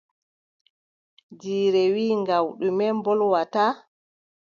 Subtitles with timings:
[1.39, 3.63] Jiire wii gaw: ɗume mbolwata?